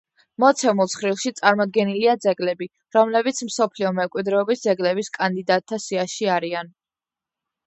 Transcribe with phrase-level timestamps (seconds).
[0.43, 6.75] მოცემულ ცხრილში წარმოდგენილია ძეგლები, რომლებიც მსოფლიო მემკვიდრეობის ძეგლების კანდიდატთა სიაში არიან.